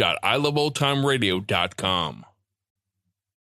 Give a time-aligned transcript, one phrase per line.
[0.00, 2.24] review.iloveoldtimeradio.com.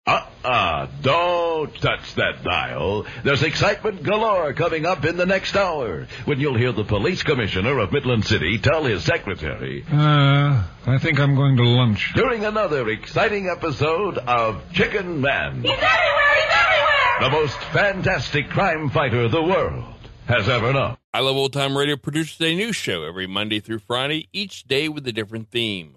[0.07, 3.07] Uh-uh, don't touch that dial.
[3.23, 7.79] There's excitement galore coming up in the next hour when you'll hear the police commissioner
[7.79, 12.13] of Midland City tell his secretary Uh, I think I'm going to lunch.
[12.15, 15.63] during another exciting episode of Chicken Man.
[15.63, 16.35] He's everywhere!
[16.35, 17.21] He's everywhere!
[17.21, 19.85] The most fantastic crime fighter the world
[20.27, 20.99] has ever known.
[21.15, 24.91] I Love Old Time Radio produces a new show every Monday through Friday, each day
[24.91, 25.97] with a different theme.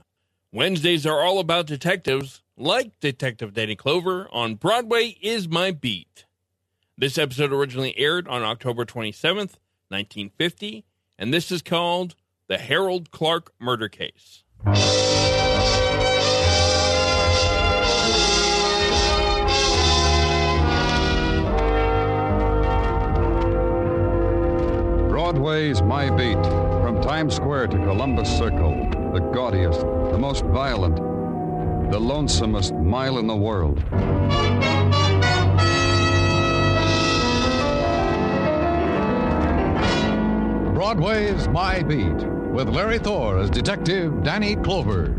[0.58, 6.26] Wednesdays are all about detectives, like Detective Danny Clover on Broadway is My Beat.
[6.98, 10.84] This episode originally aired on October 27th, 1950,
[11.20, 12.16] and this is called
[12.48, 14.46] The Harold Clark Murder Case.
[25.08, 26.44] Broadway's My Beat.
[26.82, 28.97] From Times Square to Columbus Circle.
[29.18, 30.98] The gaudiest, the most violent,
[31.92, 33.84] the lonesomest mile in the world.
[40.76, 45.18] Broadway's My Beat with Larry Thor as Detective Danny Clover.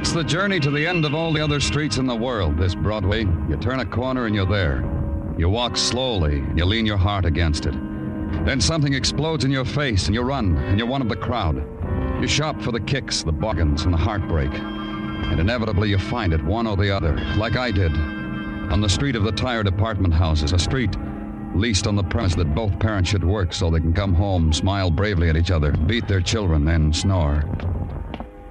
[0.00, 2.74] It's the journey to the end of all the other streets in the world, this
[2.74, 3.20] Broadway.
[3.50, 4.82] You turn a corner and you're there.
[5.36, 7.74] You walk slowly, and you lean your heart against it.
[8.46, 11.62] Then something explodes in your face, and you run, and you're one of the crowd.
[12.18, 14.50] You shop for the kicks, the bargains, and the heartbreak.
[14.54, 17.92] And inevitably you find it, one or the other, like I did.
[17.92, 20.96] On the street of the tired apartment houses, a street
[21.54, 24.90] leased on the premise that both parents should work so they can come home, smile
[24.90, 27.44] bravely at each other, beat their children, then snore.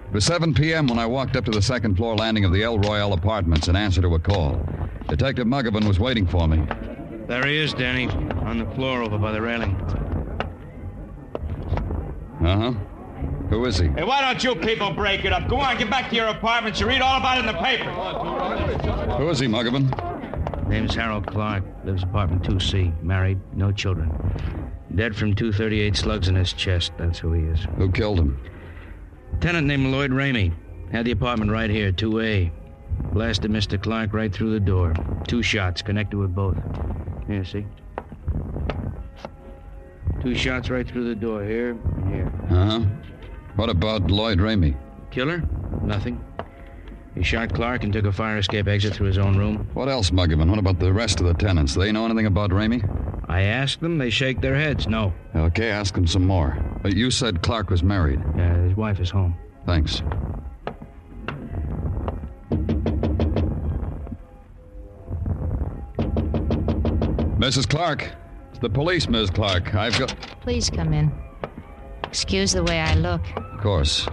[0.09, 0.87] It was 7 p.m.
[0.87, 3.75] when I walked up to the second floor landing of the El Royale Apartments in
[3.75, 4.59] answer to a call.
[5.07, 6.65] Detective Muggavan was waiting for me.
[7.27, 9.75] There he is, Danny, on the floor over by the railing.
[12.43, 12.71] Uh huh.
[13.51, 13.87] Who is he?
[13.89, 15.47] Hey, why don't you people break it up?
[15.47, 16.79] Go on, get back to your apartments.
[16.79, 17.91] You read all about it in the paper.
[19.17, 20.67] Who is he, Muggavan?
[20.67, 21.63] Name's Harold Clark.
[21.85, 22.99] Lives apartment 2C.
[23.03, 24.11] Married, no children.
[24.95, 26.93] Dead from 238 slugs in his chest.
[26.97, 27.59] That's who he is.
[27.77, 28.39] Who killed him?
[29.41, 30.53] Tenant named Lloyd Ramey.
[30.91, 32.51] Had the apartment right here, 2A.
[33.13, 33.81] Blasted Mr.
[33.81, 34.93] Clark right through the door.
[35.27, 36.57] Two shots connected with both.
[37.27, 37.65] Here, see?
[40.21, 42.31] Two shots right through the door, here and here.
[42.49, 42.79] Uh huh.
[43.55, 44.75] What about Lloyd Ramey?
[45.11, 45.43] Killer?
[45.81, 46.23] Nothing.
[47.15, 49.67] He shot Clark and took a fire escape exit through his own room.
[49.73, 50.49] What else, Muggavan?
[50.49, 51.73] What about the rest of the tenants?
[51.75, 52.83] They know anything about Ramey?
[53.27, 54.87] I asked them, they shake their heads.
[54.87, 55.13] No.
[55.35, 56.57] Okay, ask them some more.
[56.81, 58.21] But you said Clark was married.
[58.37, 59.35] Yeah, his wife is home.
[59.65, 60.01] Thanks.
[67.37, 67.69] Mrs.
[67.69, 68.11] Clark.
[68.51, 69.29] It's the police, Ms.
[69.29, 69.73] Clark.
[69.75, 70.15] I've got.
[70.41, 71.11] Please come in.
[72.03, 73.21] Excuse the way I look.
[73.35, 74.07] Of course.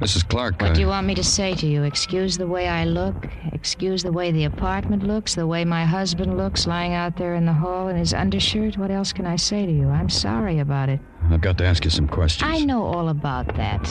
[0.00, 0.28] Mrs.
[0.28, 0.60] Clark.
[0.62, 1.82] What uh, do you want me to say to you?
[1.82, 3.26] Excuse the way I look?
[3.52, 5.34] Excuse the way the apartment looks?
[5.34, 8.78] The way my husband looks lying out there in the hall in his undershirt?
[8.78, 9.88] What else can I say to you?
[9.88, 11.00] I'm sorry about it.
[11.30, 12.48] I've got to ask you some questions.
[12.48, 13.86] I know all about that.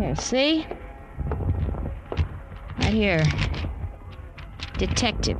[0.00, 0.66] Here, see?
[2.80, 3.22] Right here.
[4.76, 5.38] Detective.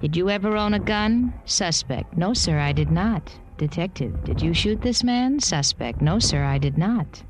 [0.00, 1.32] Did you ever own a gun?
[1.46, 2.16] Suspect.
[2.16, 3.32] No, sir, I did not.
[3.56, 4.22] Detective.
[4.24, 5.40] Did you shoot this man?
[5.40, 6.02] Suspect.
[6.02, 7.22] No, sir, I did not.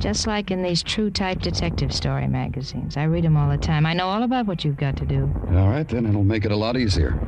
[0.00, 2.96] Just like in these true type detective story magazines.
[2.96, 3.84] I read them all the time.
[3.84, 5.30] I know all about what you've got to do.
[5.48, 7.20] All right, then it'll make it a lot easier.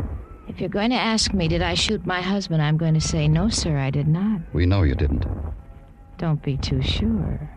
[0.48, 3.28] If you're going to ask me, did I shoot my husband, I'm going to say,
[3.28, 4.40] no, sir, I did not.
[4.54, 5.26] We know you didn't.
[6.16, 7.50] Don't be too sure.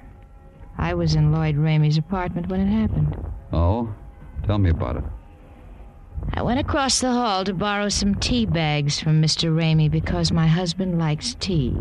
[0.78, 3.16] I was in Lloyd Ramey's apartment when it happened.
[3.54, 3.94] Oh?
[4.46, 5.04] Tell me about it.
[6.34, 9.56] I went across the hall to borrow some tea bags from Mr.
[9.56, 11.78] Ramey because my husband likes tea.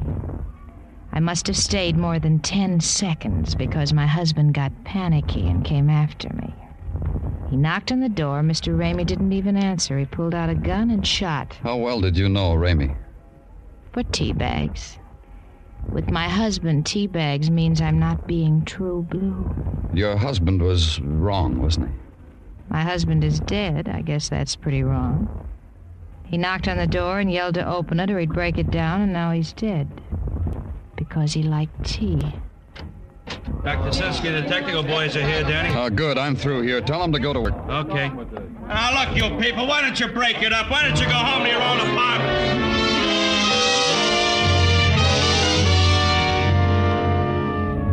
[1.15, 5.89] I must have stayed more than ten seconds because my husband got panicky and came
[5.89, 6.53] after me.
[7.49, 8.41] He knocked on the door.
[8.41, 8.77] Mr.
[8.77, 9.97] Ramey didn't even answer.
[9.97, 11.57] He pulled out a gun and shot.
[11.63, 12.97] How well did you know Ramey?
[13.93, 14.99] For tea bags.
[15.93, 19.49] With my husband, tea bags means I'm not being true blue.
[19.95, 21.95] Your husband was wrong, wasn't he?
[22.69, 23.89] My husband is dead.
[23.89, 25.47] I guess that's pretty wrong.
[26.25, 29.01] He knocked on the door and yelled to open it or he'd break it down,
[29.01, 29.89] and now he's dead.
[31.15, 32.19] Because he liked tea.
[33.63, 33.91] Dr.
[33.91, 35.73] Sinsky, the technical boys are here, Danny.
[35.73, 36.19] Uh, good.
[36.19, 36.81] I'm through here.
[36.81, 37.55] Tell them to go to work.
[37.69, 38.09] Okay.
[38.67, 40.69] Now, look, you people, why don't you break it up?
[40.73, 42.65] Why don't you go home to your own apartment?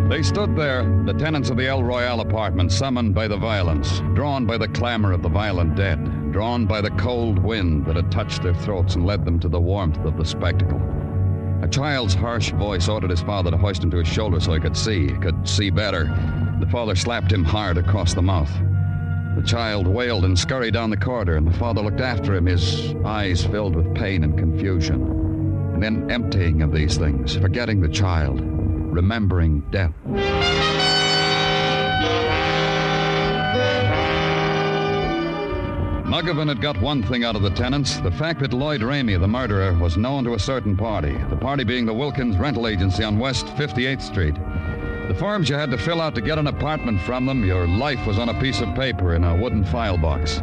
[0.10, 4.48] They stood there, the tenants of the El Royale apartment, summoned by the violence, drawn
[4.48, 8.42] by the clamor of the violent dead, drawn by the cold wind that had touched
[8.42, 10.82] their throats and led them to the warmth of the spectacle.
[11.62, 14.60] A child's harsh voice ordered his father to hoist him to his shoulder so he
[14.60, 16.06] could see, could see better.
[16.60, 18.52] The father slapped him hard across the mouth.
[19.36, 22.94] The child wailed and scurried down the corridor, and the father looked after him, his
[23.06, 25.02] eyes filled with pain and confusion.
[25.74, 29.94] And then emptying of these things, forgetting the child, remembering death.
[36.12, 39.30] Muggavan had got one thing out of the tenants the fact that Lloyd Ramey, the
[39.30, 43.18] murderer, was known to a certain party, the party being the Wilkins Rental Agency on
[43.18, 44.36] West 58th Street.
[45.08, 48.06] The forms you had to fill out to get an apartment from them, your life
[48.06, 50.42] was on a piece of paper in a wooden file box.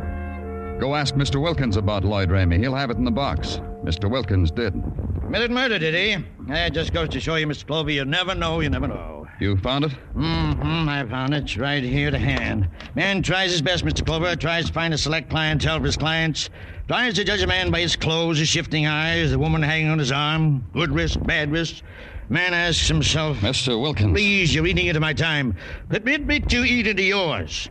[0.81, 1.39] Go ask Mr.
[1.39, 2.59] Wilkins about Lloyd Ramey.
[2.59, 3.61] He'll have it in the box.
[3.85, 4.11] Mr.
[4.11, 4.73] Wilkins did.
[5.21, 6.25] Committed murder, did he?
[6.47, 7.67] That just goes to show you, Mr.
[7.67, 9.18] Clover, you never know, you never know.
[9.41, 9.93] You found it?
[10.17, 11.45] Mm-hmm, I found it.
[11.45, 12.69] It's right here to hand.
[12.97, 14.05] Man tries his best, Mr.
[14.05, 14.35] Clover.
[14.35, 16.51] Tries to find a select clientele for his clients.
[16.89, 19.99] Tries to judge a man by his clothes, his shifting eyes, the woman hanging on
[19.99, 20.67] his arm.
[20.73, 21.85] Good wrist, bad wrist.
[22.29, 23.39] Man asks himself...
[23.39, 23.81] Mr.
[23.81, 24.13] Wilkins.
[24.13, 25.55] Please, you're eating into my time.
[25.89, 27.69] Permit me to eat into yours.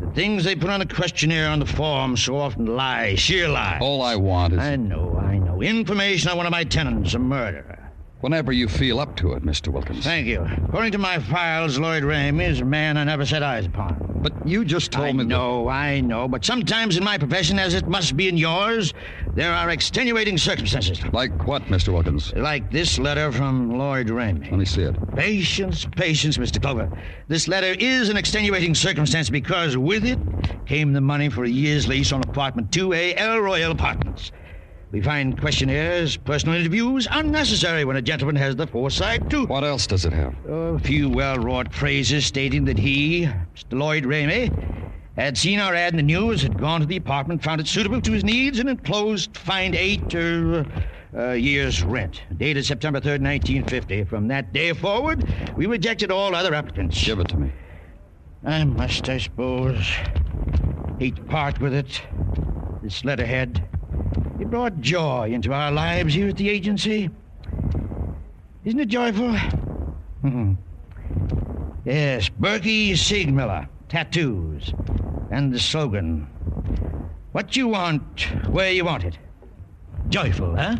[0.00, 3.78] The things they put on the questionnaire on the form so often lie, sheer lie.
[3.80, 4.58] All I want is.
[4.58, 5.62] I know, I know.
[5.62, 7.81] Information on one of my tenants, a murderer.
[8.22, 9.66] Whenever you feel up to it, Mr.
[9.66, 10.04] Wilkins.
[10.04, 10.46] Thank you.
[10.68, 14.20] According to my files, Lloyd Ramey is a man I never set eyes upon.
[14.22, 16.28] But you just told I me know, I know.
[16.28, 18.94] But sometimes in my profession, as it must be in yours,
[19.34, 21.04] there are extenuating circumstances.
[21.12, 21.92] Like what, Mr.
[21.92, 22.32] Wilkins?
[22.34, 24.48] Like this letter from Lloyd Ramey.
[24.48, 25.16] Let me see it.
[25.16, 26.62] Patience, patience, Mr.
[26.62, 26.96] Clover.
[27.26, 30.20] This letter is an extenuating circumstance because with it
[30.66, 34.30] came the money for a year's lease on apartment 2A, El Royale Apartments.
[34.92, 39.46] We find questionnaires, personal interviews unnecessary when a gentleman has the foresight to.
[39.46, 40.34] What else does it have?
[40.46, 43.24] A few well wrought phrases stating that he,
[43.56, 43.78] Mr.
[43.78, 44.52] Lloyd Ramey,
[45.16, 48.02] had seen our ad in the news, had gone to the apartment, found it suitable
[48.02, 50.62] to his needs, and enclosed find eight uh,
[51.16, 52.20] uh, years' rent.
[52.36, 54.04] Dated September 3rd, 1950.
[54.04, 57.02] From that day forward, we rejected all other applicants.
[57.02, 57.50] Give it to me.
[58.44, 59.90] I must, I suppose,
[60.98, 62.02] hate to part with it.
[62.82, 63.66] This letterhead.
[64.42, 67.08] It brought joy into our lives here at the agency.
[68.64, 69.36] Isn't it joyful?
[70.24, 70.56] Mhm.
[71.84, 74.74] yes, Berkey Siegmiller, tattoos.
[75.30, 76.26] And the slogan
[77.30, 79.16] What you want, where you want it.
[80.08, 80.78] Joyful, huh?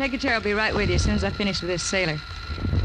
[0.00, 0.32] Take a chair.
[0.32, 2.18] I'll be right with you as soon as I finish with this sailor.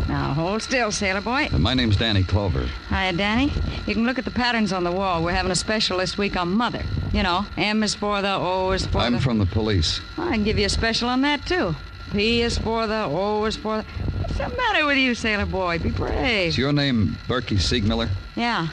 [0.10, 1.48] Now, hold still, sailor boy.
[1.50, 2.68] Uh, My name's Danny Clover.
[2.90, 3.54] Hiya, Danny.
[3.88, 5.24] You can look at the patterns on the wall.
[5.24, 6.84] We're having a special this week on mother.
[7.14, 9.22] You know, M is for the, O is for I'm the.
[9.22, 10.02] from the police.
[10.18, 11.74] I can give you a special on that, too.
[12.12, 13.84] P is for the, O is for the.
[14.20, 15.80] What's the matter with you, sailor boy?
[15.80, 16.50] Be brave.
[16.50, 18.10] Is your name Berkey Siegmiller?
[18.36, 18.68] Yeah.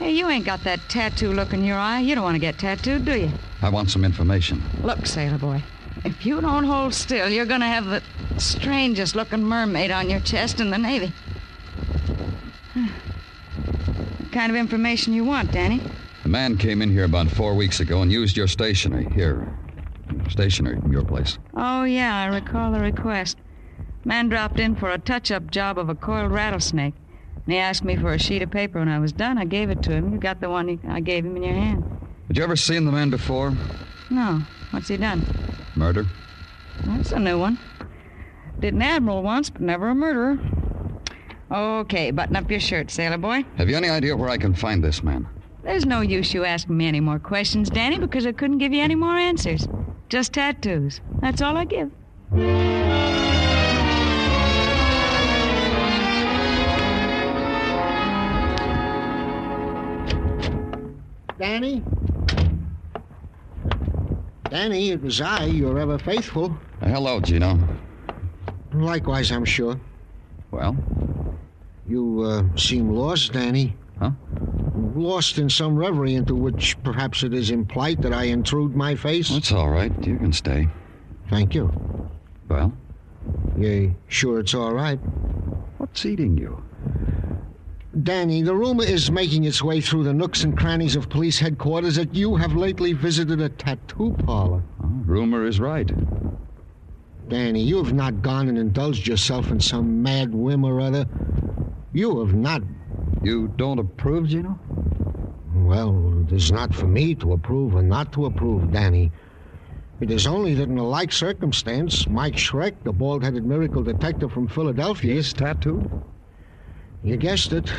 [0.00, 2.00] Hey, you ain't got that tattoo look in your eye.
[2.00, 3.30] You don't want to get tattooed, do you?
[3.62, 4.60] I want some information.
[4.82, 5.62] Look, sailor boy,
[6.06, 8.00] if you don't hold still, you're going to have the
[8.38, 11.12] strangest looking mermaid on your chest in the Navy.
[12.74, 15.80] What kind of information you want, Danny?
[16.24, 19.08] A man came in here about four weeks ago and used your stationery.
[19.14, 19.52] Here.
[20.28, 21.38] Stationery from your place.
[21.54, 23.38] Oh, yeah, I recall the request.
[24.04, 26.94] Man dropped in for a touch up job of a coiled rattlesnake.
[27.34, 28.78] And he asked me for a sheet of paper.
[28.78, 30.12] When I was done, I gave it to him.
[30.12, 31.84] You got the one he, I gave him in your hand.
[32.28, 33.52] Had you ever seen the man before?
[34.10, 34.42] No.
[34.70, 35.24] What's he done?
[35.76, 36.06] Murder?
[36.84, 37.58] That's a new one.
[38.60, 40.38] Did an admiral once, but never a murderer.
[41.50, 43.44] Okay, button up your shirt, sailor boy.
[43.56, 45.28] Have you any idea where I can find this man?
[45.62, 48.82] There's no use you asking me any more questions, Danny, because I couldn't give you
[48.82, 49.68] any more answers.
[50.08, 51.00] Just tattoos.
[51.20, 51.90] That's all I give.
[61.38, 61.82] Danny?
[64.56, 66.56] Danny, it was I, your ever faithful.
[66.80, 67.58] Hello, Gino.
[68.72, 69.78] Likewise, I'm sure.
[70.50, 70.74] Well?
[71.86, 73.76] You uh, seem lost, Danny.
[73.98, 74.12] Huh?
[74.94, 79.30] Lost in some reverie into which perhaps it is implied that I intrude my face.
[79.30, 79.92] It's all right.
[80.06, 80.68] You can stay.
[81.28, 81.70] Thank you.
[82.48, 82.72] Well?
[83.58, 84.98] You sure it's all right?
[85.76, 86.64] What's eating you?
[88.02, 91.96] Danny, the rumor is making its way through the nooks and crannies of police headquarters
[91.96, 94.62] that you have lately visited a tattoo parlor.
[94.84, 95.90] Oh, rumor is right.
[97.28, 101.06] Danny, you have not gone and indulged yourself in some mad whim or other.
[101.94, 102.62] You have not.
[103.22, 104.58] You don't approve, Gino?
[105.54, 109.10] Well, it is not for me to approve or not to approve, Danny.
[110.00, 114.32] It is only that in a like circumstance, Mike Schreck, the bald headed miracle detective
[114.32, 115.14] from Philadelphia.
[115.14, 115.90] He's tattooed?
[117.06, 117.72] You guessed it.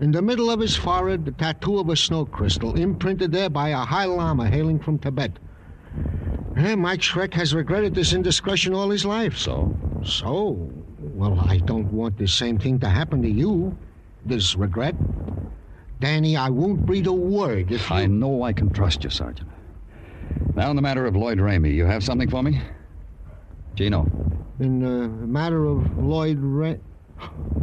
[0.00, 3.68] In the middle of his forehead, the tattoo of a snow crystal, imprinted there by
[3.68, 5.38] a High Lama hailing from Tibet.
[6.56, 9.36] And Mike Schreck has regretted this indiscretion all his life.
[9.36, 9.72] So?
[10.04, 10.68] So?
[10.98, 13.78] Well, I don't want the same thing to happen to you.
[14.24, 14.96] This regret.
[16.00, 17.94] Danny, I won't breathe a word if you...
[17.94, 19.48] I know I can trust you, Sergeant.
[20.56, 22.60] Now, in the matter of Lloyd Ramey, you have something for me?
[23.76, 24.10] Gino.
[24.58, 26.74] In the matter of Lloyd Ra...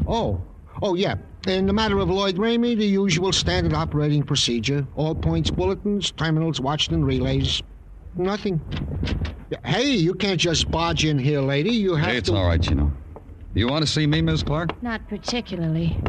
[0.08, 0.42] Oh,
[0.84, 1.16] oh, yeah.
[1.48, 4.86] In the matter of Lloyd Ramey, the usual standard operating procedure.
[4.96, 7.62] All points bulletins, terminals watched and relays.
[8.16, 8.62] Nothing.
[9.66, 11.72] Hey, you can't just barge in here, lady.
[11.72, 12.36] You have hey, it's to...
[12.36, 12.92] all right, Gino.
[13.56, 14.82] You want to see me, Miss Clark?
[14.84, 16.00] Not particularly.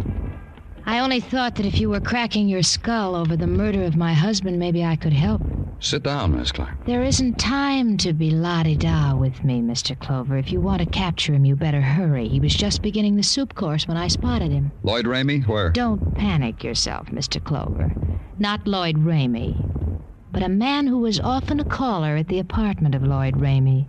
[0.86, 4.12] I only thought that if you were cracking your skull over the murder of my
[4.12, 5.42] husband, maybe I could help.
[5.80, 6.86] Sit down, Miss Clark.
[6.86, 9.98] There isn't time to be la-di-da with me, Mr.
[9.98, 10.38] Clover.
[10.38, 12.26] If you want to capture him, you better hurry.
[12.26, 14.72] He was just beginning the soup course when I spotted him.
[14.82, 15.70] Lloyd Ramey, where?
[15.70, 17.42] Don't panic yourself, Mr.
[17.42, 17.92] Clover.
[18.38, 20.00] Not Lloyd Ramey,
[20.32, 23.86] but a man who was often a caller at the apartment of Lloyd Ramey.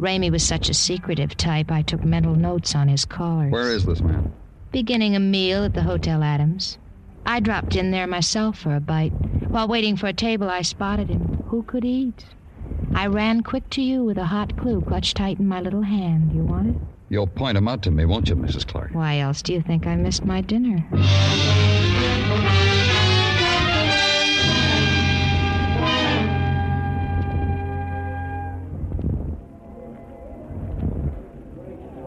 [0.00, 3.52] Ramey was such a secretive type, I took mental notes on his callers.
[3.52, 4.32] Where is this man?
[4.72, 6.78] Beginning a meal at the Hotel Adams.
[7.24, 9.12] I dropped in there myself for a bite.
[9.50, 11.44] While waiting for a table, I spotted him.
[11.48, 12.24] Who could eat?
[12.94, 16.32] I ran quick to you with a hot clue clutched tight in my little hand.
[16.32, 16.76] You want it?
[17.08, 18.66] You'll point him out to me, won't you, Mrs.
[18.66, 18.90] Clark?
[18.92, 20.84] Why else do you think I missed my dinner?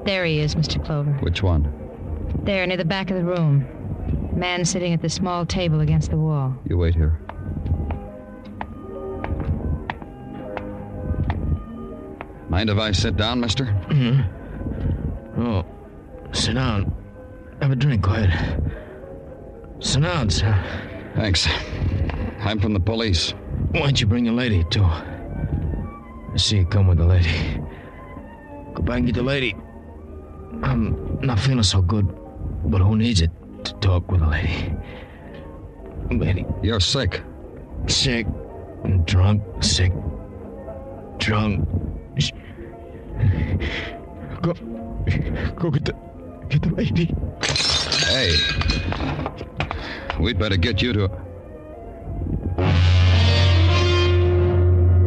[0.05, 0.83] There he is, Mr.
[0.83, 1.13] Clover.
[1.21, 1.71] Which one?
[2.43, 3.67] There, near the back of the room.
[4.35, 6.53] Man sitting at the small table against the wall.
[6.67, 7.17] You wait here.
[12.49, 13.63] Mind if I sit down, mister?
[13.63, 15.41] Mm-hmm.
[15.41, 15.65] Oh,
[16.33, 16.93] sit down.
[17.61, 18.29] Have a drink, quiet.
[19.79, 20.53] Sit down, sir.
[21.15, 21.47] Thanks.
[22.41, 23.33] I'm from the police.
[23.71, 24.83] Why don't you bring the lady, too?
[24.83, 27.29] I see you come with the lady.
[28.73, 29.55] Go back and get the lady.
[30.61, 32.05] I'm not feeling so good,
[32.65, 33.31] but who needs it
[33.65, 34.73] to talk with a lady?
[36.11, 36.45] Lady.
[36.61, 37.21] You're sick.
[37.87, 38.27] Sick.
[39.05, 39.41] Drunk.
[39.61, 39.91] Sick.
[41.17, 41.67] Drunk.
[44.41, 44.53] Go.
[45.55, 45.95] Go get the.
[46.49, 47.15] Get the lady.
[48.07, 48.35] Hey.
[50.19, 51.09] We'd better get you to.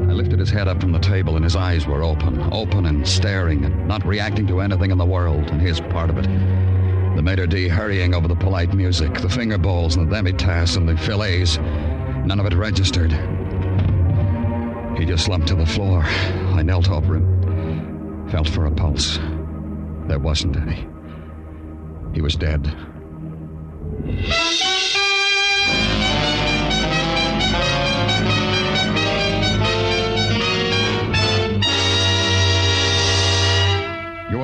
[0.09, 3.07] I lifted his head up from the table, and his eyes were open, open and
[3.07, 6.27] staring, and not reacting to anything in the world, and his part of it.
[7.19, 10.89] The maitre d' hurrying over the polite music, the finger bowls and the demi-tasse and
[10.89, 11.59] the fillets.
[11.59, 13.11] None of it registered.
[14.97, 16.05] He just slumped to the floor.
[16.05, 19.19] I knelt over him, felt for a pulse.
[20.07, 20.87] There wasn't any.
[22.15, 22.73] He was dead.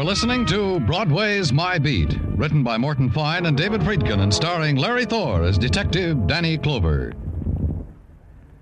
[0.04, 4.76] Are listening to Broadway's My Beat, written by Morton Fine and David Friedkin and starring
[4.76, 7.14] Larry Thor as Detective Danny Clover.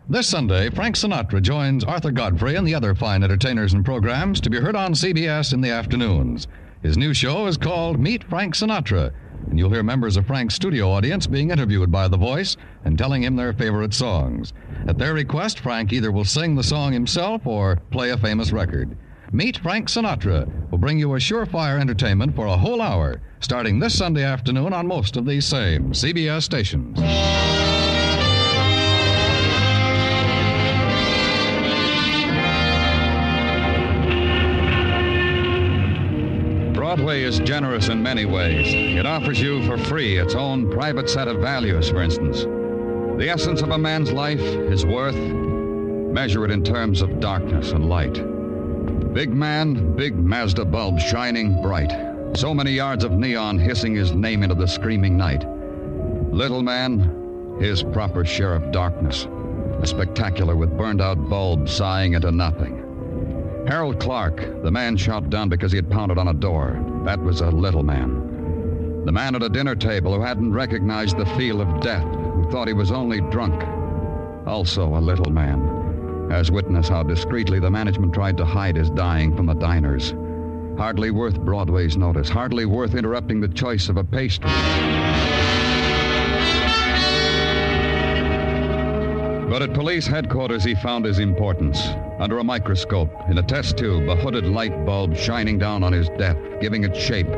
[0.08, 4.50] This Sunday, Frank Sinatra joins Arthur Godfrey and the other fine entertainers and programs to
[4.50, 6.46] be heard on CBS in the afternoons.
[6.80, 9.11] His new show is called Meet Frank Sinatra,
[9.50, 13.25] and you'll hear members of Frank's studio audience being interviewed by The Voice and telling
[13.25, 14.52] him their favorite songs.
[14.87, 18.96] At their request, Frank either will sing the song himself or play a famous record.
[19.35, 23.97] Meet Frank Sinatra will bring you a surefire entertainment for a whole hour, starting this
[23.97, 26.99] Sunday afternoon on most of these same CBS stations.
[36.75, 38.67] Broadway is generous in many ways.
[38.69, 42.43] It offers you for free its own private set of values, for instance.
[43.19, 47.89] The essence of a man's life, his worth, measure it in terms of darkness and
[47.89, 48.32] light.
[49.12, 51.92] Big man, big Mazda bulb shining bright.
[52.35, 55.45] So many yards of neon hissing his name into the screaming night.
[56.33, 59.28] Little man, his proper share of darkness.
[59.83, 63.64] A spectacular with burned out bulb sighing into nothing.
[63.69, 66.83] Harold Clark, the man shot down because he had pounded on a door.
[67.04, 69.04] That was a little man.
[69.04, 72.66] The man at a dinner table who hadn't recognized the feel of death, who thought
[72.66, 73.62] he was only drunk.
[74.47, 75.82] Also a little man.
[76.33, 80.15] As witness how discreetly the management tried to hide his dying from the diners.
[80.79, 84.51] Hardly worth Broadway's notice, hardly worth interrupting the choice of a pastry.
[89.51, 91.79] But at police headquarters, he found his importance.
[92.19, 96.09] Under a microscope, in a test tube, a hooded light bulb shining down on his
[96.17, 97.29] death, giving it shape,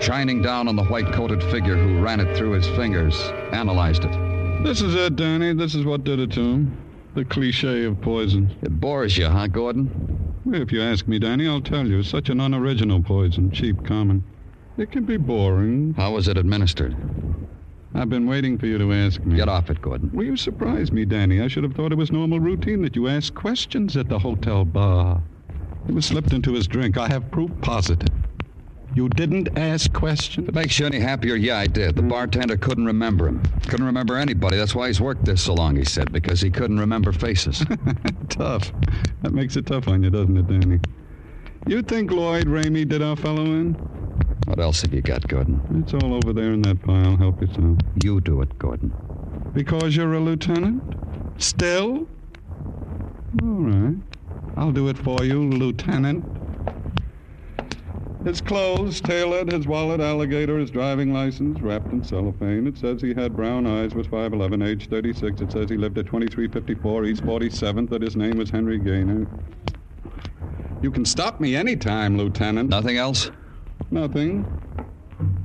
[0.00, 3.16] shining down on the white coated figure who ran it through his fingers,
[3.52, 4.64] analyzed it.
[4.64, 5.54] This is it, Danny.
[5.54, 6.76] This is what did it to him.
[7.14, 8.50] The cliche of poison.
[8.62, 9.90] It bores you, huh, Gordon?
[10.46, 11.98] If you ask me, Danny, I'll tell you.
[11.98, 14.24] It's such an unoriginal poison, cheap, common.
[14.78, 15.92] It can be boring.
[15.94, 16.96] How was it administered?
[17.94, 19.36] I've been waiting for you to ask me.
[19.36, 20.10] Get off it, Gordon.
[20.14, 21.42] Well, you surprised me, Danny.
[21.42, 24.64] I should have thought it was normal routine that you ask questions at the hotel
[24.64, 25.22] bar.
[25.86, 26.96] It was slipped into his drink.
[26.96, 28.21] I have proof positive.
[28.94, 30.44] You didn't ask questions?
[30.44, 31.96] If it makes you any happier, yeah, I did.
[31.96, 33.42] The bartender couldn't remember him.
[33.66, 34.58] Couldn't remember anybody.
[34.58, 37.64] That's why he's worked this so long, he said, because he couldn't remember faces.
[38.28, 38.70] tough.
[39.22, 40.80] That makes it tough on you, doesn't it, Danny?
[41.66, 43.74] You think Lloyd Ramey did our fellow in?
[44.46, 45.62] What else have you got, Gordon?
[45.82, 47.16] It's all over there in that pile.
[47.16, 47.78] Help yourself.
[48.04, 48.92] You do it, Gordon.
[49.54, 50.82] Because you're a lieutenant?
[51.38, 52.06] Still?
[53.40, 53.96] All right.
[54.56, 56.24] I'll do it for you, Lieutenant.
[58.24, 62.68] His clothes, tailored, his wallet, alligator, his driving license, wrapped in cellophane.
[62.68, 65.40] It says he had brown eyes, was 5'11, age 36.
[65.40, 69.26] It says he lived at 2354 East 47th, that his name was Henry Gaynor.
[70.82, 72.70] You can stop me any time, Lieutenant.
[72.70, 73.32] Nothing else?
[73.90, 74.46] Nothing.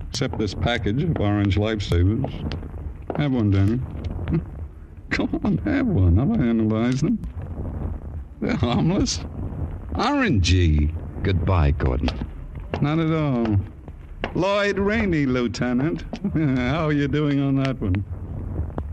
[0.10, 2.32] Except this package of orange lifesavers.
[3.18, 3.80] Have one, Danny.
[5.10, 6.20] Come on, have one.
[6.20, 7.20] I'll analyze them.
[8.40, 9.20] They're harmless.
[9.94, 10.94] Orangey.
[11.24, 12.10] Goodbye, Gordon.
[12.82, 13.58] Not at all.
[14.36, 16.04] Lloyd Ramey, Lieutenant.
[16.34, 18.04] How are you doing on that one?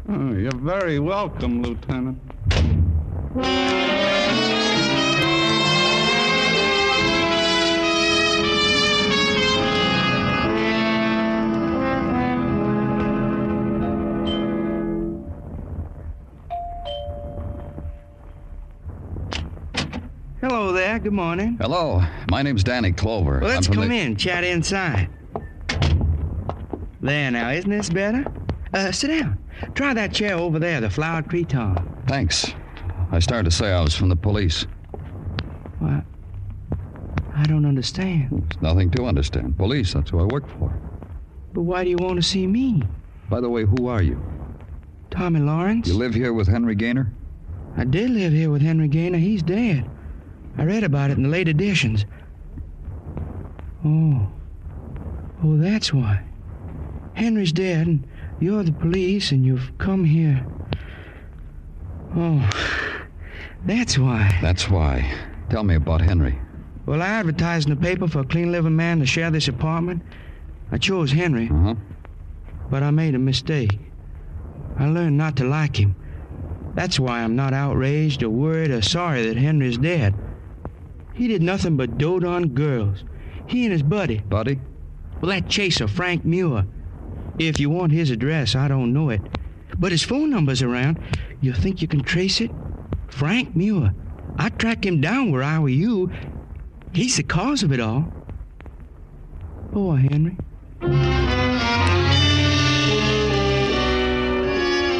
[0.09, 2.19] Oh, you're very welcome, Lieutenant.
[20.47, 20.99] Hello there.
[20.99, 21.57] Good morning.
[21.59, 22.03] Hello.
[22.31, 23.39] My name's Danny Clover.
[23.41, 23.97] Well, let's come the...
[23.97, 24.15] in.
[24.15, 25.09] Chat inside.
[27.01, 28.27] There now, isn't this better?
[28.75, 29.39] Uh, sit down.
[29.75, 31.79] Try that chair over there, the flowered cretonne.
[32.07, 32.53] Thanks.
[33.11, 34.67] I started to say I was from the police.
[35.79, 36.05] What?
[37.35, 38.29] I don't understand.
[38.31, 39.57] There's nothing to understand.
[39.57, 40.79] Police, that's who I work for.
[41.55, 42.83] But why do you want to see me?
[43.31, 44.23] By the way, who are you?
[45.11, 45.89] Tommy Lawrence?
[45.89, 47.11] You live here with Henry Gaynor?
[47.79, 49.17] I did live here with Henry Gaynor.
[49.17, 49.91] He's dead.
[50.57, 52.05] I read about it in the late editions.
[53.85, 54.29] Oh.
[55.43, 56.23] Oh, that's why.
[57.15, 58.07] Henry's dead, and
[58.41, 60.45] you're the police, and you've come here.
[62.17, 62.51] Oh.
[63.67, 64.39] That's why.
[64.43, 65.11] That's why.
[65.49, 66.39] Tell me about Henry.
[66.85, 70.03] Well, I advertised in the paper for a clean living man to share this apartment.
[70.71, 71.49] I chose Henry.
[71.51, 71.75] Uh huh.
[72.71, 73.79] But I made a mistake.
[74.79, 75.97] I learned not to like him.
[76.75, 80.15] That's why I'm not outraged or worried or sorry that Henry's dead.
[81.15, 83.05] He did nothing but dote on girls.
[83.47, 84.19] He and his buddy.
[84.19, 84.61] Buddy?
[85.21, 86.67] Well, that chaser, Frank Muir.
[87.39, 89.21] If you want his address, I don't know it.
[89.79, 90.99] But his phone number's around.
[91.41, 92.51] You think you can trace it?
[93.09, 93.95] Frank Muir.
[94.37, 96.11] I'd track him down where I were you.
[96.93, 98.13] He's the cause of it all.
[99.73, 100.37] Poor Henry.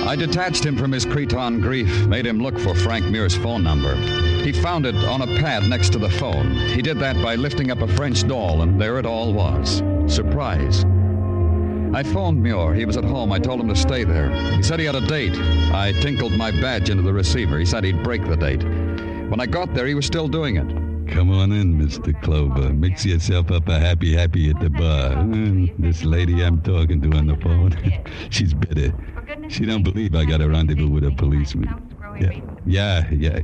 [0.07, 3.95] I detached him from his cretonne grief, made him look for Frank Muir's phone number.
[4.45, 6.55] He found it on a pad next to the phone.
[6.55, 9.83] He did that by lifting up a French doll, and there it all was.
[10.07, 10.85] Surprise.
[11.95, 12.75] I phoned Muir.
[12.75, 13.33] He was at home.
[13.33, 14.31] I told him to stay there.
[14.57, 15.35] He said he had a date.
[15.73, 17.59] I tinkled my badge into the receiver.
[17.59, 18.63] He said he'd break the date.
[19.31, 20.67] When I got there, he was still doing it.
[21.11, 22.21] Come on in, Mr.
[22.23, 22.71] Clover.
[22.73, 25.13] Mix yourself up a happy happy at the bar.
[25.13, 27.77] And this lady I'm talking to on the phone,
[28.31, 28.93] she's bitter.
[29.49, 31.91] She don't believe I got a rendezvous with a policeman.
[32.21, 33.41] Yeah, yeah, yeah.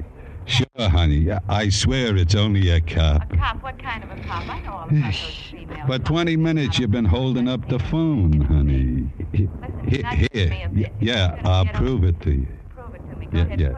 [0.50, 1.30] Sure, honey.
[1.30, 3.32] I- I swear it's only a cop.
[3.32, 4.48] A cop, what kind of a cop?
[4.48, 5.14] I know all about those
[5.48, 9.12] female For 20 minutes you've been holding up the phone, honey.
[9.32, 10.68] Here, here.
[10.74, 12.48] Y- Yeah, I'll prove it to you.
[12.74, 13.26] Prove it to me.
[13.26, 13.72] Go yeah, ahead, yeah.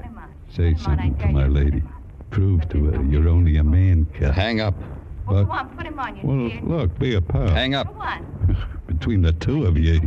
[0.48, 1.82] Say something to my lady.
[2.30, 4.32] Prove to her you're only a man cop.
[4.32, 4.74] Hang up.
[5.26, 6.64] Well, But, come on, put him on, you well, kid.
[6.64, 7.48] look, be a pal.
[7.48, 7.94] Hang up.
[7.94, 8.56] Go on.
[8.86, 10.00] Between the two of you,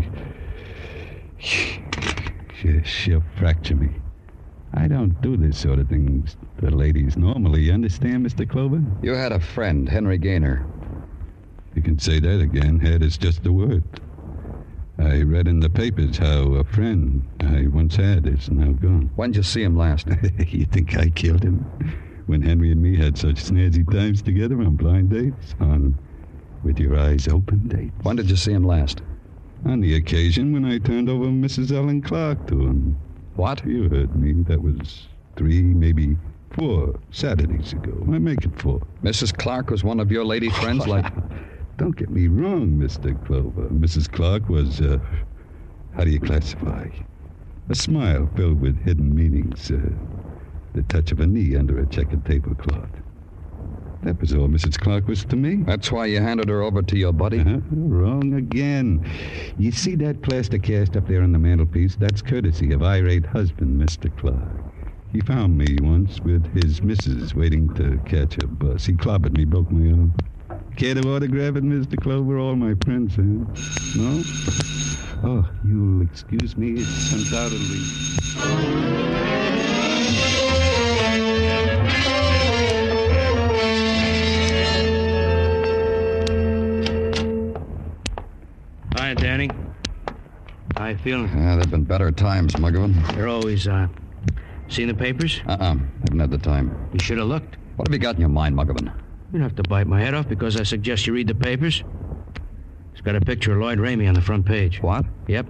[1.37, 1.79] she,
[2.83, 3.89] she'll fracture me.
[4.73, 6.27] I don't do this sort of thing
[6.59, 7.61] to ladies normally.
[7.61, 8.49] You understand, Mr.
[8.49, 8.81] Clover?
[9.01, 10.65] You had a friend, Henry Gaynor.
[11.75, 12.79] You can say that again.
[12.79, 13.83] Head is just a word.
[14.97, 19.11] I read in the papers how a friend I once had is now gone.
[19.15, 20.07] When'd you see him last?
[20.47, 21.65] you think I killed him?
[22.27, 25.53] When Henry and me had such snazzy times together on blind dates?
[25.59, 25.97] On
[26.63, 27.93] with your eyes open dates?
[28.03, 29.01] When did you see him last?
[29.65, 31.71] On the occasion when I turned over Mrs.
[31.71, 32.97] Ellen Clark to him.
[33.35, 33.65] What?
[33.65, 34.43] You heard me.
[34.43, 36.17] That was three, maybe
[36.55, 37.97] four Saturdays ago.
[38.11, 38.81] I make it four.
[39.03, 39.37] Mrs.
[39.37, 41.05] Clark was one of your lady friends, like.
[41.77, 43.13] Don't get me wrong, Mr.
[43.25, 43.67] Clover.
[43.67, 44.09] Mrs.
[44.09, 44.97] Clark was, uh,
[45.93, 46.87] how do you classify?
[47.69, 49.69] A smile filled with hidden meanings.
[49.69, 49.79] Uh,
[50.73, 52.89] the touch of a knee under a checkered tablecloth.
[54.03, 54.79] That was all Mrs.
[54.79, 55.63] Clark was to me.
[55.65, 57.39] That's why you handed her over to your buddy?
[57.39, 57.59] Uh-huh.
[57.71, 59.09] Wrong again.
[59.57, 61.95] You see that plaster cast up there on the mantelpiece?
[61.95, 64.15] That's courtesy of irate husband, Mr.
[64.17, 64.74] Clark.
[65.15, 68.85] He found me once with his missus waiting to catch a bus.
[68.85, 70.13] He clobbered me, broke my arm.
[70.75, 71.97] Care to autograph it, Mr.
[71.97, 72.37] Clover?
[72.37, 73.25] All my friends have.
[73.95, 74.23] No?
[75.23, 76.73] Oh, you'll excuse me.
[76.79, 77.79] It's undoubtedly.
[88.97, 89.49] Hi, Danny.
[90.75, 91.29] How you feeling?
[91.29, 93.15] Yeah, there've been better times, Muggavan.
[93.15, 93.87] You're always, uh,
[94.69, 95.41] seen the papers?
[95.47, 95.75] Uh-uh.
[95.75, 96.89] Haven't had the time.
[96.93, 97.57] You should have looked.
[97.75, 98.85] What have you got in your mind, Muggavan?
[98.85, 101.83] You don't have to bite my head off because I suggest you read the papers.
[102.93, 104.81] It's got a picture of Lloyd Ramey on the front page.
[104.81, 105.05] What?
[105.27, 105.47] Yep.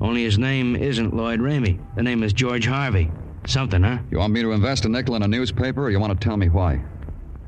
[0.00, 1.78] Only his name isn't Lloyd Ramey.
[1.96, 3.10] The name is George Harvey.
[3.46, 3.98] Something, huh?
[4.10, 6.36] You want me to invest a nickel in a newspaper, or you want to tell
[6.36, 6.82] me why?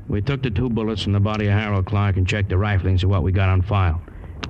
[0.07, 3.03] We took the two bullets from the body of Harold Clark and checked the riflings
[3.03, 4.01] of what we got on file.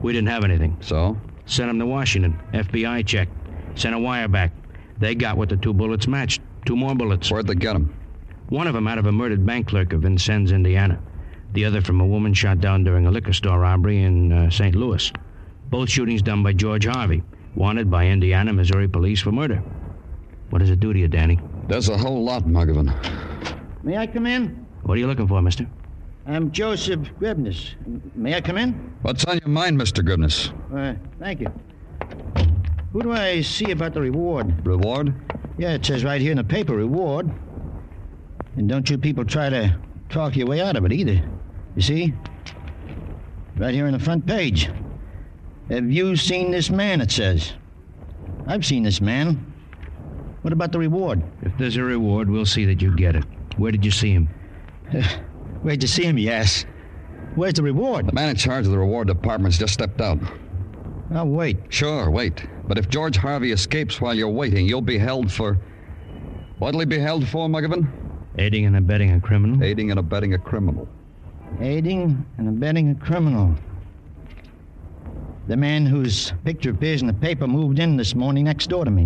[0.01, 0.77] We didn't have anything.
[0.81, 1.17] So?
[1.45, 2.39] Sent them to Washington.
[2.53, 3.31] FBI checked.
[3.75, 4.51] Sent a wire back.
[4.97, 6.41] They got what the two bullets matched.
[6.65, 7.31] Two more bullets.
[7.31, 7.93] Where'd they get them?
[8.49, 10.99] One of them out of a murdered bank clerk of Vincennes, Indiana.
[11.53, 14.75] The other from a woman shot down during a liquor store robbery in uh, St.
[14.75, 15.11] Louis.
[15.69, 17.23] Both shootings done by George Harvey,
[17.55, 19.63] wanted by Indiana, Missouri police for murder.
[20.49, 21.39] What does it do to you, Danny?
[21.67, 22.93] There's a whole lot, Muggavan.
[23.83, 24.65] May I come in?
[24.83, 25.67] What are you looking for, mister?
[26.27, 27.75] I'm Joseph Grebness.
[28.15, 28.93] May I come in?
[29.01, 30.05] What's on your mind, Mr.
[30.05, 30.51] Goodness?
[30.73, 31.51] Uh, thank you.
[32.93, 34.65] Who do I see about the reward?
[34.67, 35.13] Reward?
[35.61, 37.29] Yeah, it says right here in the paper, reward.
[38.55, 39.77] And don't you people try to
[40.09, 41.21] talk your way out of it either.
[41.75, 42.13] You see?
[43.57, 44.71] Right here on the front page.
[45.69, 47.53] Have you seen this man, it says.
[48.47, 49.53] I've seen this man.
[50.41, 51.21] What about the reward?
[51.43, 53.25] If there's a reward, we'll see that you get it.
[53.57, 54.29] Where did you see him?
[55.61, 56.65] Where'd you see him, yes?
[57.35, 58.07] Where's the reward?
[58.07, 60.17] The man in charge of the reward department's just stepped out.
[61.13, 61.59] I'll wait.
[61.69, 62.47] Sure, wait.
[62.71, 65.57] But if George Harvey escapes while you're waiting, you'll be held for.
[66.59, 67.85] What'll he be held for, Muggavan?
[68.37, 69.61] Aiding and abetting a criminal.
[69.61, 70.87] Aiding and abetting a criminal.
[71.59, 73.53] Aiding and abetting a criminal.
[75.49, 78.91] The man whose picture appears in the paper moved in this morning next door to
[78.91, 79.05] me.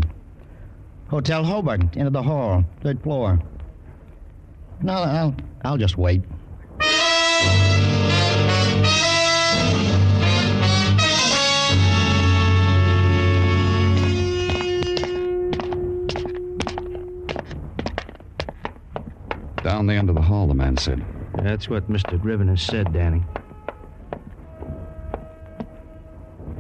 [1.08, 3.40] Hotel Hobart, into the hall, third floor.
[4.84, 6.22] No, I'll, I'll just wait.
[19.66, 21.04] Down the end of the hall, the man said.
[21.42, 22.22] That's what Mr.
[22.22, 23.24] Griven has said, Danny.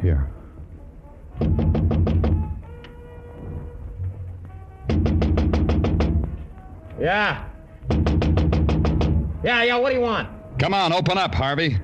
[0.01, 0.27] Here.
[6.99, 7.45] Yeah.
[9.43, 10.27] Yeah, yeah, what do you want?
[10.57, 11.77] Come on, open up, Harvey.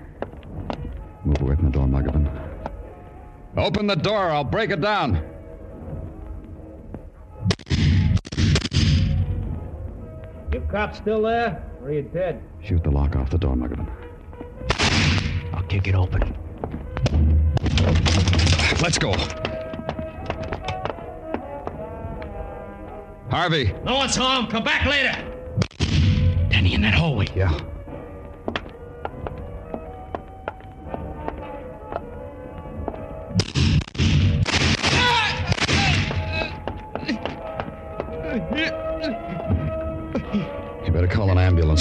[1.23, 2.35] Move away from the door, Muggavan.
[3.57, 5.23] Open the door, I'll break it down.
[10.71, 11.61] You cops still there?
[11.81, 12.41] Or are you dead?
[12.63, 13.89] Shoot the lock off the door, Muggavan.
[15.53, 16.33] I'll kick it open.
[18.81, 19.11] Let's go.
[23.29, 23.73] Harvey.
[23.83, 24.47] No one's home.
[24.47, 25.13] Come back later.
[26.47, 27.27] Danny, in that hallway.
[27.35, 27.59] Yeah.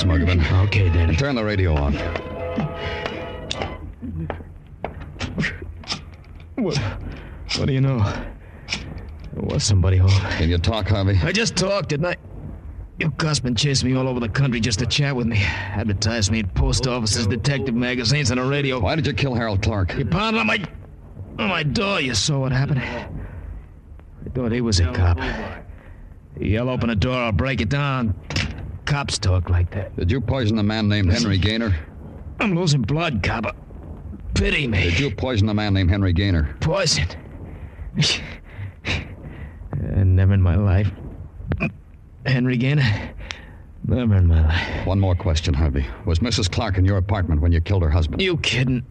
[0.02, 1.14] Okay, Danny.
[1.14, 1.92] Turn the radio on.
[6.56, 6.78] What,
[7.56, 7.98] what do you know?
[7.98, 10.10] There was somebody home.
[10.38, 11.18] Can you talk, Harvey?
[11.22, 12.16] I just talked, didn't I?
[12.98, 15.38] Your cuss been chasing me all over the country just to chat with me.
[15.38, 18.80] Advertised me in post offices, detective magazines, and the radio.
[18.80, 19.96] Why did you kill Harold Clark?
[19.96, 20.64] You pounded on my
[21.38, 22.00] on my door.
[22.00, 22.80] You saw what happened.
[22.80, 23.08] I
[24.34, 25.18] thought he was a cop.
[26.38, 28.14] You yell open the door, I'll break it down.
[28.90, 29.94] Cops talk like that.
[29.94, 31.72] Did you poison a man named Henry Gaynor?
[32.40, 33.55] I'm losing blood, cop.
[34.35, 34.83] Pity me.
[34.83, 36.57] Did you poison a man named Henry Gaynor?
[36.59, 37.07] Poison?
[39.72, 40.90] Uh, never in my life.
[42.26, 43.12] Henry Gaynor?
[43.87, 44.87] Never in my life.
[44.88, 45.87] One more question, Harvey.
[46.05, 46.50] Was Mrs.
[46.50, 48.20] Clark in your apartment when you killed her husband?
[48.20, 48.85] You kidding?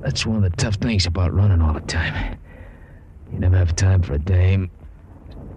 [0.00, 2.36] That's one of the tough things about running all the time.
[3.32, 4.70] You never have time for a dame.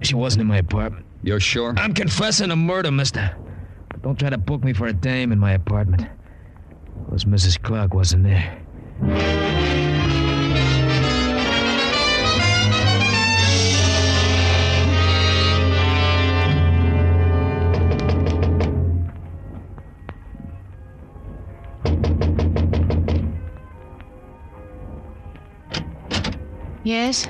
[0.02, 1.08] She wasn't in my apartment.
[1.24, 1.74] You're sure?
[1.78, 3.36] I'm confessing a murder, mister.
[3.90, 6.08] But don't try to book me for a dame in my apartment.
[7.06, 7.62] Because Mrs.
[7.62, 8.58] Clark wasn't there.
[26.84, 27.28] Yes?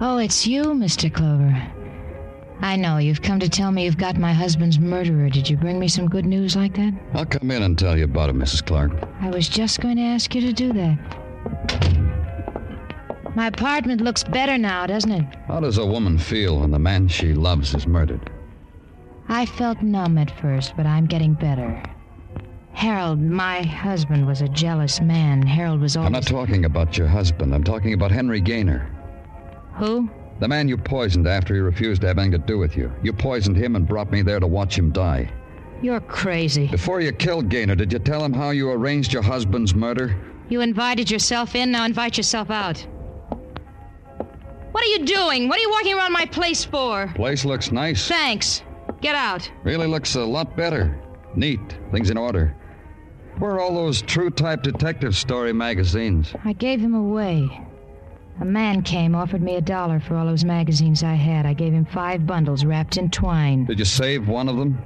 [0.00, 1.12] Oh, it's you, Mr.
[1.12, 1.72] Clover.
[2.62, 2.98] I know.
[2.98, 5.28] You've come to tell me you've got my husband's murderer.
[5.28, 6.94] Did you bring me some good news like that?
[7.12, 8.64] I'll come in and tell you about it, Mrs.
[8.64, 8.92] Clark.
[9.20, 10.96] I was just going to ask you to do that.
[13.34, 15.24] My apartment looks better now, doesn't it?
[15.48, 18.30] How does a woman feel when the man she loves is murdered?
[19.28, 21.82] I felt numb at first, but I'm getting better.
[22.74, 25.42] Harold, my husband, was a jealous man.
[25.42, 26.06] Harold was always.
[26.06, 27.54] I'm not talking about your husband.
[27.54, 28.88] I'm talking about Henry Gaynor.
[29.74, 30.08] Who?
[30.42, 32.90] The man you poisoned after he refused to have anything to do with you.
[33.00, 35.30] You poisoned him and brought me there to watch him die.
[35.82, 36.66] You're crazy.
[36.66, 40.16] Before you killed Gaynor, did you tell him how you arranged your husband's murder?
[40.48, 42.84] You invited yourself in, now invite yourself out.
[44.72, 45.48] What are you doing?
[45.48, 47.06] What are you walking around my place for?
[47.14, 48.08] Place looks nice.
[48.08, 48.64] Thanks.
[49.00, 49.48] Get out.
[49.62, 51.00] Really looks a lot better.
[51.36, 51.78] Neat.
[51.92, 52.52] Things in order.
[53.38, 56.34] Where are all those true type detective story magazines?
[56.44, 57.48] I gave them away.
[58.40, 61.46] A man came, offered me a dollar for all those magazines I had.
[61.46, 63.66] I gave him five bundles wrapped in twine.
[63.66, 64.78] Did you save one of them?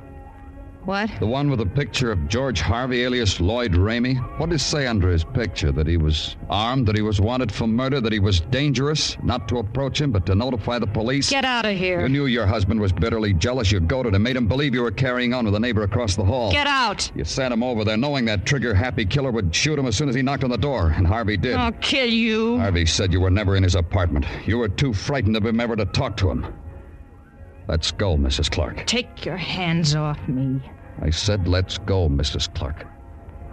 [0.86, 1.10] What?
[1.18, 4.14] The one with a picture of George Harvey, alias Lloyd Ramey?
[4.38, 5.72] What did it say under his picture?
[5.72, 9.16] That he was armed, that he was wanted for murder, that he was dangerous?
[9.20, 11.28] Not to approach him, but to notify the police?
[11.28, 12.02] Get out of here.
[12.02, 13.72] You knew your husband was bitterly jealous.
[13.72, 16.24] You goaded him, made him believe you were carrying on with a neighbor across the
[16.24, 16.52] hall.
[16.52, 17.10] Get out.
[17.16, 20.08] You sent him over there knowing that trigger happy killer would shoot him as soon
[20.08, 21.56] as he knocked on the door, and Harvey did.
[21.56, 22.60] I'll kill you.
[22.60, 24.24] Harvey said you were never in his apartment.
[24.46, 26.46] You were too frightened of him ever to talk to him.
[27.66, 28.48] Let's go, Mrs.
[28.48, 28.86] Clark.
[28.86, 30.62] Take your hands off me.
[31.00, 32.52] I said, let's go, Mrs.
[32.54, 32.86] Clark.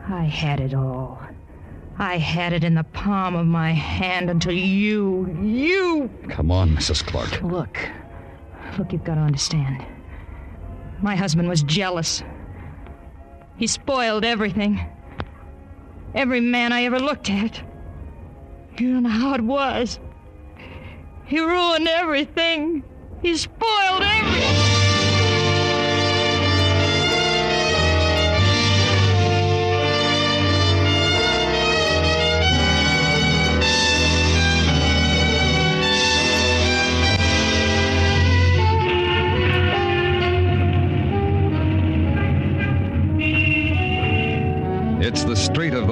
[0.09, 1.21] I had it all.
[1.97, 6.09] I had it in the palm of my hand until you, you.
[6.29, 7.05] Come on, Mrs.
[7.05, 7.41] Clark.
[7.43, 7.77] Look.
[8.77, 9.85] Look, you've got to understand.
[11.01, 12.23] My husband was jealous.
[13.57, 14.83] He spoiled everything.
[16.15, 17.61] Every man I ever looked at.
[18.77, 19.99] You don't know how it was.
[21.25, 22.83] He ruined everything.
[23.21, 24.62] He spoiled everything.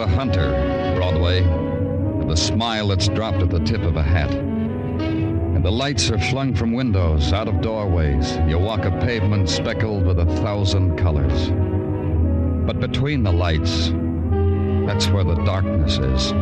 [0.01, 0.49] The hunter,
[0.95, 1.43] Broadway,
[2.17, 4.33] with the smile that's dropped at the tip of a hat.
[4.33, 8.35] And the lights are flung from windows, out of doorways.
[8.47, 11.51] You walk a pavement speckled with a thousand colors.
[12.65, 13.89] But between the lights,
[14.87, 16.33] that's where the darkness is.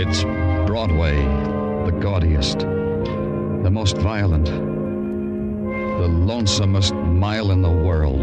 [0.00, 0.22] It's
[0.68, 1.16] Broadway,
[1.86, 8.22] the gaudiest, the most violent, the lonesomest mile in the world.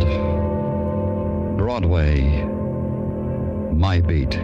[1.58, 2.47] Broadway,
[3.73, 4.39] my beat.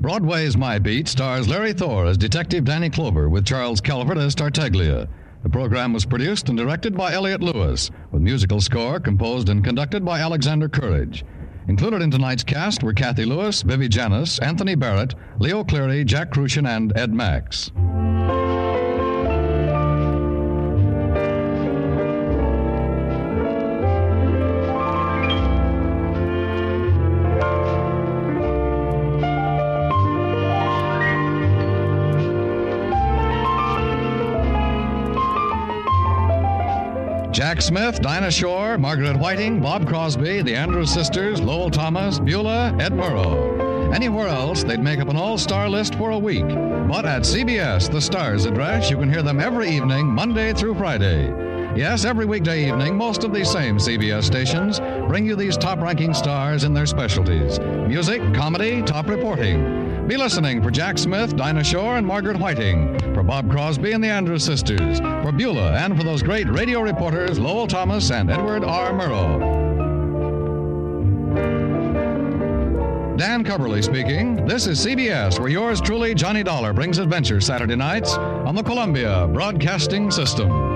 [0.00, 5.08] Broadway's My Beat stars Larry Thor as Detective Danny Clover with Charles Calvert as Tartaglia.
[5.42, 10.04] The program was produced and directed by Elliott Lewis, with musical score composed and conducted
[10.04, 11.24] by Alexander Courage.
[11.68, 16.66] Included in tonight's cast were Cathy Lewis, Vivi Janiss, Anthony Barrett, Leo Cleary, Jack Kruschen,
[16.66, 17.70] and Ed Max.
[37.32, 42.92] Jack Smith, Dinah Shore, Margaret Whiting, Bob Crosby, the Andrews sisters, Lowell Thomas, Beulah, Ed
[42.92, 43.94] Murrow.
[43.94, 46.46] Anywhere else, they'd make up an all star list for a week.
[46.46, 51.28] But at CBS, the Stars address, you can hear them every evening, Monday through Friday.
[51.74, 56.12] Yes, every weekday evening, most of these same CBS stations bring you these top ranking
[56.12, 59.81] stars in their specialties music, comedy, top reporting.
[60.06, 64.08] Be listening for Jack Smith, Dinah Shore, and Margaret Whiting, for Bob Crosby and the
[64.08, 68.92] Andrews sisters, for Beulah, and for those great radio reporters Lowell Thomas and Edward R.
[68.92, 69.62] Murrow.
[73.16, 74.44] Dan Cubberly speaking.
[74.44, 79.28] This is CBS, where yours truly, Johnny Dollar, brings adventure Saturday nights on the Columbia
[79.28, 80.71] Broadcasting System.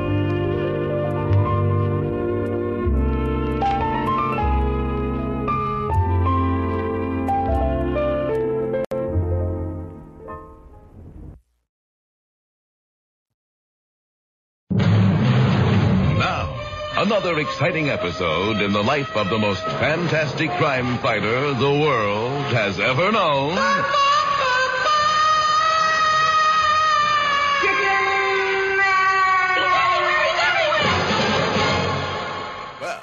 [17.36, 22.80] Another exciting episode in the life of the most fantastic crime fighter the world has
[22.80, 23.54] ever known.
[32.80, 33.02] Well,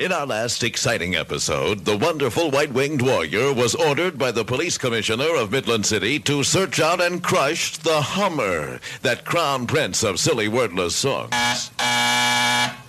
[0.00, 4.76] in our last exciting episode, the wonderful white winged warrior was ordered by the police
[4.76, 10.18] commissioner of Midland City to search out and crush the Hummer, that crown prince of
[10.18, 11.70] silly wordless songs.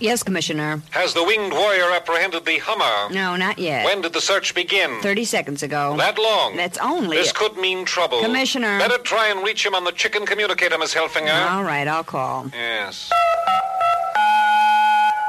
[0.00, 0.82] Yes, Commissioner.
[0.90, 3.14] Has the winged warrior apprehended the Hummer?
[3.14, 3.84] No, not yet.
[3.84, 5.00] When did the search begin?
[5.02, 5.94] Thirty seconds ago.
[5.98, 6.56] That long?
[6.56, 7.18] That's only.
[7.18, 8.22] This could mean trouble.
[8.22, 8.78] Commissioner.
[8.78, 11.50] Better try and reach him on the chicken communicator, Miss Helfinger.
[11.50, 12.50] All right, I'll call.
[12.54, 13.10] Yes.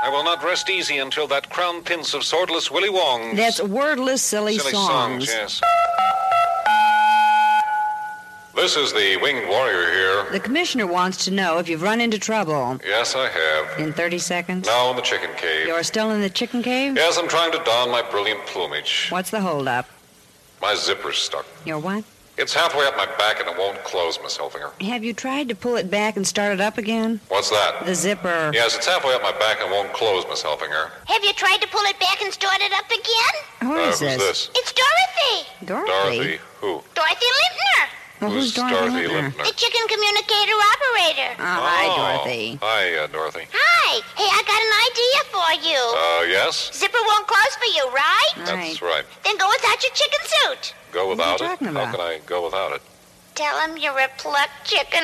[0.03, 3.35] I will not rest easy until that crown prince of swordless Willie Wong.
[3.35, 5.27] That's wordless, silly, Silly songs.
[5.29, 5.61] songs, yes.
[8.55, 10.31] This is the winged warrior here.
[10.31, 12.79] The commissioner wants to know if you've run into trouble.
[12.85, 13.79] Yes, I have.
[13.79, 14.67] In 30 seconds?
[14.67, 15.67] Now in the chicken cave.
[15.67, 16.95] You're still in the chicken cave?
[16.95, 19.07] Yes, I'm trying to don my brilliant plumage.
[19.09, 19.87] What's the holdup?
[20.61, 21.45] My zipper's stuck.
[21.65, 22.03] Your what?
[22.37, 24.71] It's halfway up my back and it won't close, Miss Helfinger.
[24.81, 27.19] Have you tried to pull it back and start it up again?
[27.29, 27.85] What's that?
[27.85, 28.51] The zipper.
[28.53, 30.89] Yes, it's halfway up my back and won't close, Miss Helfinger.
[31.07, 33.69] Have you tried to pull it back and start it up again?
[33.69, 34.49] Who Uh, is who's this?
[34.55, 35.49] It's Dorothy.
[35.65, 35.91] Dorothy?
[35.91, 36.39] Dorothy.
[36.61, 36.83] Who?
[36.95, 37.87] Dorothy Lintner.
[38.21, 39.33] Well, who's Who's Dorothy, Dorothy Lintner?
[39.33, 39.45] Lintner?
[39.49, 41.31] The chicken communicator operator.
[41.41, 41.97] Oh, hi, Oh.
[41.97, 42.59] Dorothy.
[42.61, 43.45] Hi, uh, Dorothy.
[43.51, 43.89] Hi.
[44.13, 45.81] Hey, I got an idea for you.
[45.97, 46.69] Uh, yes?
[46.71, 48.33] Zipper won't close for you, right?
[48.45, 49.05] That's right.
[49.25, 50.75] Then go without your chicken suit.
[50.91, 51.45] Go without it?
[51.45, 51.91] talking How about?
[51.97, 52.81] can I go without it?
[53.33, 55.01] Tell him you're a plucked chicken.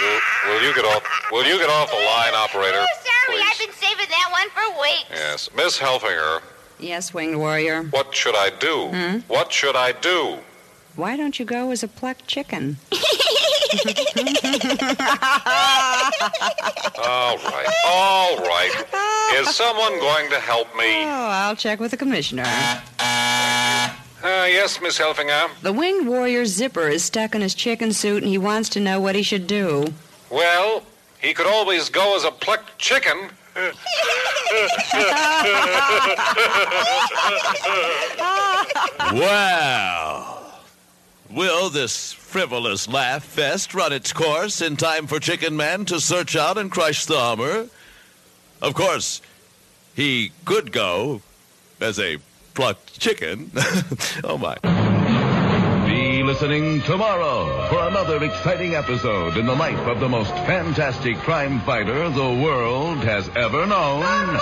[0.00, 1.02] Will, will you get off?
[1.30, 2.80] Will you get off the line, operator?
[2.80, 3.44] Oh, sorry, Please.
[3.46, 5.04] I've been saving that one for weeks.
[5.10, 6.40] Yes, Miss Helfinger.
[6.80, 7.82] Yes, winged warrior.
[7.84, 8.88] What should I do?
[8.88, 9.18] Hmm?
[9.28, 10.38] What should I do?
[10.96, 12.76] Why don't you go as a plucked chicken?
[17.04, 18.70] All right, all right.
[19.36, 21.04] Is someone going to help me?
[21.04, 22.44] Oh, I'll check with the commissioner.
[22.98, 23.88] Uh,
[24.22, 25.48] yes, Miss Helfinger.
[25.62, 29.00] The winged warrior's zipper is stuck in his chicken suit, and he wants to know
[29.00, 29.86] what he should do.
[30.30, 30.84] Well,
[31.20, 33.30] he could always go as a plucked chicken.
[39.12, 40.41] Wow.
[41.34, 46.36] Will this frivolous laugh fest run its course in time for Chicken Man to search
[46.36, 47.68] out and crush the Hummer?
[48.60, 49.22] Of course,
[49.94, 51.22] he could go
[51.80, 52.18] as a
[52.52, 53.50] plucked chicken.
[54.24, 54.56] oh, my.
[55.86, 61.60] Be listening tomorrow for another exciting episode in the life of the most fantastic crime
[61.60, 64.38] fighter the world has ever known.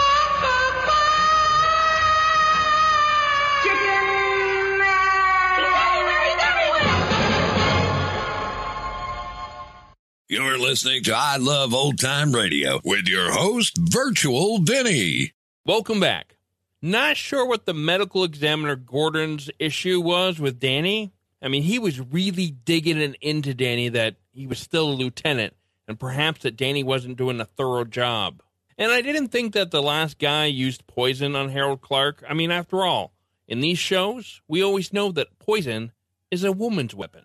[10.30, 15.32] You're listening to I Love Old Time Radio with your host, Virtual Vinny.
[15.66, 16.36] Welcome back.
[16.80, 21.12] Not sure what the medical examiner Gordon's issue was with Danny.
[21.42, 25.56] I mean, he was really digging it into Danny that he was still a lieutenant
[25.88, 28.40] and perhaps that Danny wasn't doing a thorough job.
[28.78, 32.22] And I didn't think that the last guy used poison on Harold Clark.
[32.28, 33.14] I mean, after all,
[33.48, 35.90] in these shows, we always know that poison
[36.30, 37.24] is a woman's weapon.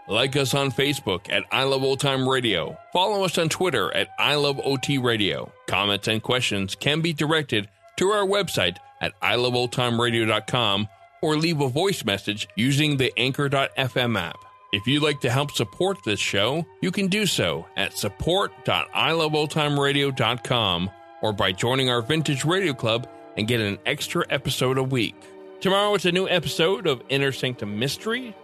[0.11, 2.77] Like us on Facebook at I Love Old Time Radio.
[2.91, 5.53] Follow us on Twitter at I Love OT Radio.
[5.67, 10.89] Comments and questions can be directed to our website at iloveoldtimeradio.com
[11.21, 14.35] or leave a voice message using the anchor.fm app.
[14.73, 20.89] If you'd like to help support this show, you can do so at support.iloveoldtimeradio.com
[21.21, 23.07] or by joining our Vintage Radio Club
[23.37, 25.15] and get an extra episode a week.
[25.61, 28.35] Tomorrow it's a new episode of Inner Sanctum Mystery,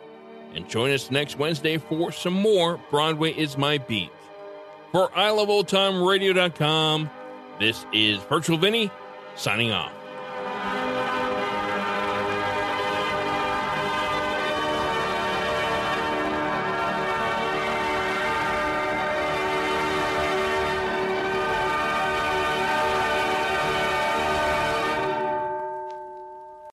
[0.54, 4.12] and join us next Wednesday for some more Broadway is My Beat.
[4.91, 7.10] For iloveoldtimeradio.com,
[7.60, 8.89] this is Virtual Vinny
[9.36, 9.91] signing off.